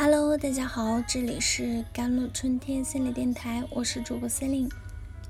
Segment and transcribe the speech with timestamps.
[0.00, 4.70] Hello，大家好，这里是甘露春天心理电台，我是主播司令。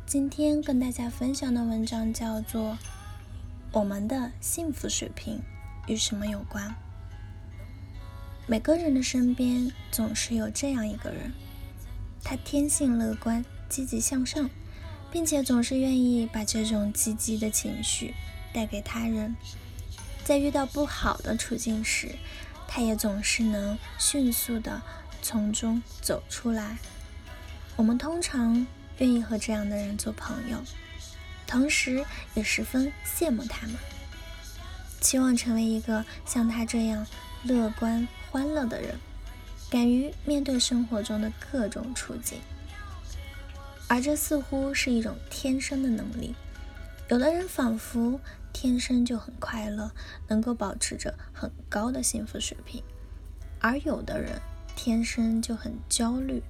[0.05, 2.73] 今天跟大家分享的文章叫做
[3.73, 5.41] 《我们的幸福水平
[5.87, 6.69] 与什么有关》。
[8.47, 11.33] 每个人的身边总是有这样一个人，
[12.23, 14.51] 他天性乐观、积极向上，
[15.11, 18.13] 并且总是愿意把这种积极的情绪
[18.53, 19.35] 带给他人。
[20.25, 22.17] 在遇到不好的处境时，
[22.69, 24.81] 他也总是能迅速的
[25.21, 26.77] 从中走出来。
[27.75, 28.67] 我们通常
[28.99, 30.63] 愿意和这样的人做朋友，
[31.47, 32.05] 同时
[32.35, 33.77] 也十分羡慕他们，
[35.01, 37.07] 期望成为一个像他这样
[37.43, 38.97] 乐观欢乐的人，
[39.71, 42.39] 敢于面对生活中的各种处境。
[43.89, 46.35] 而这似乎是一种天生的能力。
[47.09, 48.21] 有的人仿佛
[48.61, 49.89] 天生就很快乐，
[50.27, 52.83] 能够保持着很高的幸福水平；
[53.61, 54.43] 而有的人
[54.75, 56.43] 天生就很焦虑、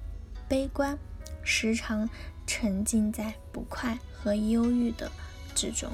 [0.47, 0.97] 悲观，
[1.43, 2.09] 时常
[2.47, 5.11] 沉浸在不快和忧郁的
[5.53, 5.87] 之中。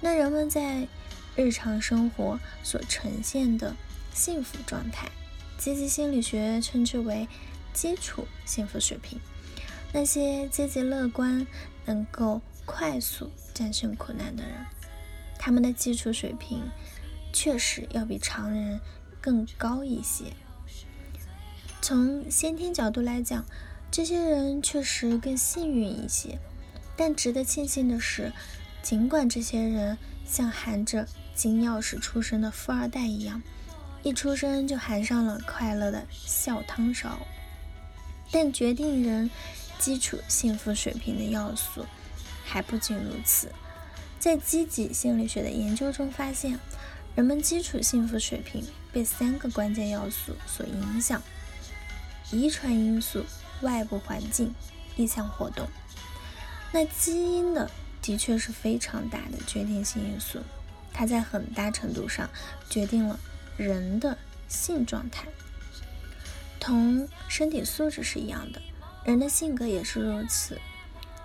[0.00, 0.88] 那人们在
[1.36, 3.76] 日常生活所呈现的
[4.12, 5.08] 幸福状态，
[5.56, 7.28] 积极心理学称之为
[7.72, 9.20] 基础幸福水平。
[9.92, 11.46] 那些积极乐观，
[11.84, 14.54] 能够快速战胜苦难的人，
[15.44, 16.70] 他们的基础水平
[17.30, 18.80] 确实要比常人
[19.20, 20.32] 更高一些。
[21.82, 23.44] 从先天角度来讲，
[23.90, 26.38] 这些人确实更幸运一些。
[26.96, 28.32] 但值得庆幸的是，
[28.82, 33.42] 尽管这些人像含着金钥匙出生的富二代一样，
[34.02, 37.18] 一出生就含上了快乐的笑汤勺，
[38.30, 39.30] 但决定人
[39.78, 41.84] 基础幸福水平的要素。
[42.46, 43.52] 还不仅如此，
[44.24, 46.58] 在积极心理学的研究中发现，
[47.14, 51.22] 人们基础幸福水平被三个关键要素所影响：
[52.32, 53.22] 遗传因素、
[53.60, 54.54] 外部环境、
[54.96, 55.68] 意向活动。
[56.72, 60.38] 那基因的的确是非常大的决定性因素，
[60.94, 62.30] 它在很大程度上
[62.70, 63.20] 决定了
[63.58, 64.16] 人的
[64.48, 65.28] 性状态。
[66.58, 68.62] 同身体素质是一样的，
[69.04, 70.58] 人的性格也是如此。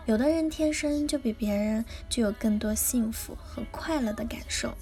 [0.09, 4.73] 有的人天生就比别人具有更多幸福和快乐的感受，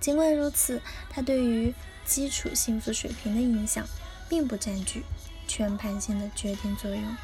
[0.00, 1.74] 尽管如此，他对于
[2.06, 3.84] 基础幸福水平的影响
[4.26, 5.02] 并不占据
[5.46, 7.16] 全盘性的决定作用，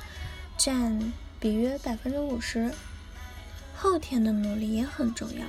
[0.59, 2.71] 占比约百分之五十。
[3.75, 5.47] 后天的努力也很重要。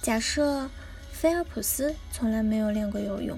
[0.00, 0.70] 假设
[1.10, 3.36] 菲尔普斯从来没有练过游泳，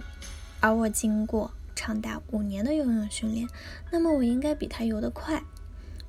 [0.60, 3.48] 而我经过长达五年的游泳训练，
[3.90, 5.42] 那么我应该比他游得快。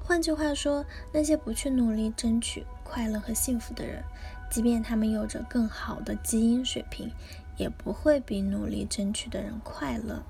[0.09, 0.83] 换句话说，
[1.13, 4.03] 那些不去努力争取快乐和幸福的人，
[4.49, 7.11] 即便他们有着更好的基因水平，
[7.57, 10.23] 也不会比努力争取的人快乐。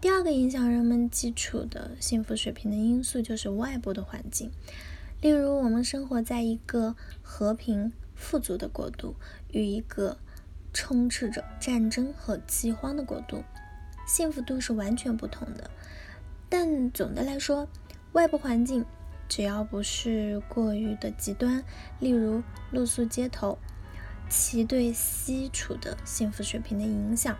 [0.00, 4.50] 第二个影响人们基础的幸福水平的因素就是外部的环境。
[5.20, 9.14] 例如，我们生活在一个和平富足的国度，
[9.52, 10.18] 与一个
[10.72, 13.44] 充斥着战争和饥荒的国度，
[14.08, 15.70] 幸福度是完全不同的。
[16.50, 17.68] 但总的来说，
[18.12, 18.84] 外部环境
[19.28, 21.62] 只要不是过于的极端，
[22.00, 23.58] 例如露宿街头，
[24.28, 27.36] 其对基础的幸福水平的影响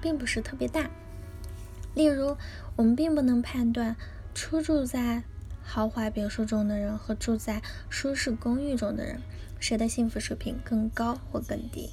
[0.00, 0.88] 并不是特别大。
[1.94, 2.36] 例如，
[2.76, 3.96] 我们并不能判断
[4.32, 5.24] 出住在
[5.60, 9.20] 豪华别墅中的人和住在舒适公寓中的人
[9.58, 11.90] 谁的幸福水平更高或更低。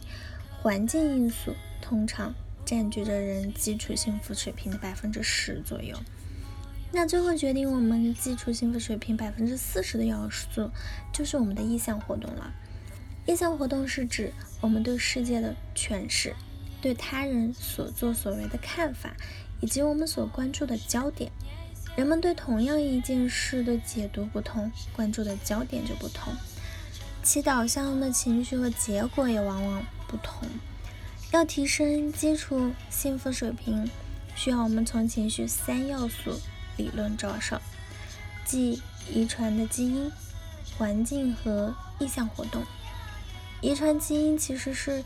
[0.62, 2.34] 环境因素通常
[2.64, 5.98] 占据着人基础幸福水平的百分之十左右。
[6.92, 10.72] 那最后决定我们基础幸福水平百分之四十的要素，
[11.14, 12.54] 就是我们的意向活动了。
[13.26, 14.32] 意向活动是指
[14.62, 16.34] 我们对世界的诠释、
[16.82, 19.16] 对他人所作所为的看法，
[19.60, 21.32] 以及我们所关注的焦点。
[21.98, 26.34] 人们对同样一件事的解读不同，关注的焦点就不同，
[27.22, 30.48] 其导向的情绪和结果也往往不同。
[31.32, 33.90] 要提升基础幸福水平，
[34.36, 36.40] 需要我们从情绪三要素。
[36.78, 37.60] 理论招手，
[38.46, 38.82] 即
[39.12, 40.12] 遗传的基因、
[40.78, 42.64] 环境和意向活动。
[43.62, 45.04] 遗传基因其实是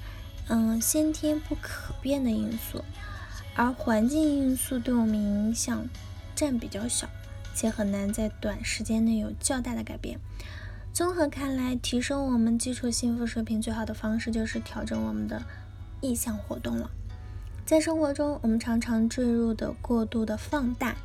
[0.47, 2.83] 嗯先天不可变的因素，
[3.55, 5.87] 而环境因素对我们影响
[6.35, 7.07] 占比较小，
[7.55, 10.19] 且很难在短时间内有较大的改变。
[10.93, 15.41] 综合看来，提升我们基础幸福水平最好的方式就是调整我们的
[16.01, 16.91] 意向活动了。
[17.65, 20.97] 在生活中，我们常常坠入的过度的放大。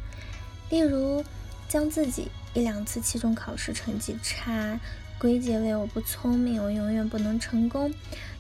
[0.71, 1.25] 例如，
[1.69, 4.79] 将自己一两次期中考试成绩差
[5.19, 7.91] 归结为我不聪明，我永远不能成功；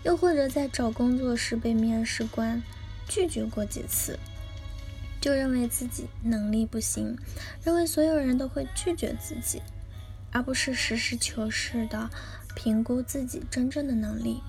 [0.02, 2.62] 又或者在找工作时被面试官
[3.08, 4.18] 拒绝过几次，
[5.20, 7.16] 就认为自己能力不行，
[7.64, 9.62] 认为所有人都会拒绝自己，
[10.32, 12.10] 而不是实事求是的
[12.54, 14.42] 评估自己真正的能力。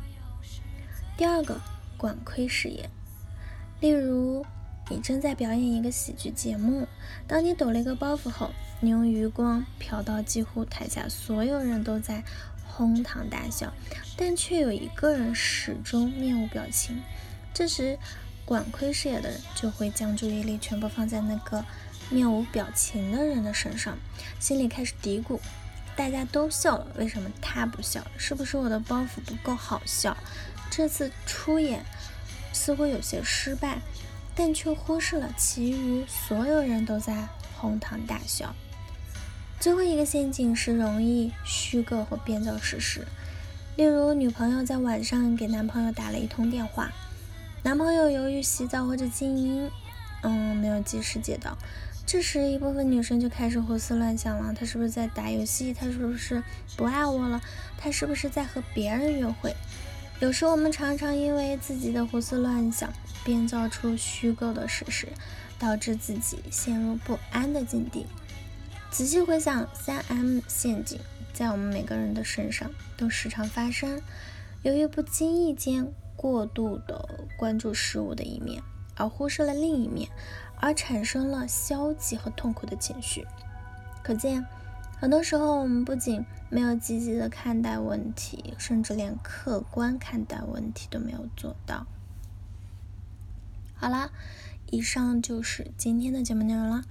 [1.15, 1.61] 第二个，
[1.95, 2.89] 管窥视野，
[3.79, 4.45] 例如
[4.89, 6.87] 你正在表演一个喜剧节目，
[7.27, 12.23] 当你抖了一个包袱后，你用余光瞟到几乎台下所有人都在
[12.65, 13.73] 哄堂大笑，
[14.15, 17.01] 但却有一个人始终面无表情，
[17.53, 17.97] 这时。
[18.45, 21.65] 管窥视野的人就会将注意力全部放在那个
[22.09, 23.97] 面无表情的人的身上，
[24.39, 25.37] 心里开始嘀咕：
[25.97, 28.07] 大家都笑了，为什么他不笑？
[28.15, 30.15] 是不是我的包袱不够好笑？
[30.71, 31.83] 这次出演
[32.53, 33.81] 似乎有些失败，
[34.37, 38.53] 但却忽视了其余所有人都在哄堂大笑。
[39.59, 43.07] 最后一个陷阱是容易虚构或编造事实，
[43.75, 46.91] 例如女朋友在晚上给男朋友打了一通电话。
[47.63, 49.69] 男朋友由于洗澡或者静音，
[50.21, 51.57] 嗯，没有及时接到。
[52.05, 55.73] 这时，一部分女生就开始胡思乱想了：他是不是在打游戏？
[55.73, 56.41] 他是不是
[56.77, 57.41] 不爱我了？
[57.77, 59.53] 他是不是在和别人约会？
[60.19, 62.91] 有时，我们常常因为自己的胡思乱想，
[63.23, 65.07] 编造出虚构的事实，
[65.59, 68.03] 导致自己陷入不安的境地。
[68.89, 70.99] 仔细回想，三 M 陷阱
[71.33, 74.01] 在我们每个人的身上都时常发生。
[74.63, 78.59] 由于不经意间，过度的关注事物的一面，
[78.95, 80.09] 而忽视了另一面，
[80.59, 83.23] 而产生了消极和痛苦的情绪。
[84.03, 84.43] 可见，
[84.99, 91.85] 很多时候我们不仅没有积极的看待问题，甚至连客观看待问题都没有做到。
[93.75, 94.09] 好啦，
[94.71, 96.83] 以上就是今天的节目内容了。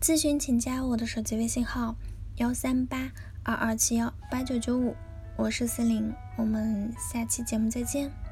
[0.00, 1.94] 咨询请加我的手机微信号：
[2.36, 3.12] 幺三八
[3.44, 4.96] 二二七幺八九九五，
[5.36, 8.23] 我是思玲，我们下期节目再见。